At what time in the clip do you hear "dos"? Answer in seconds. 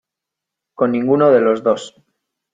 1.61-1.93